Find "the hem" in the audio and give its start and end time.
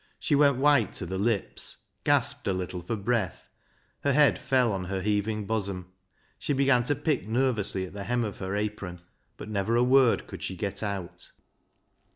7.93-8.23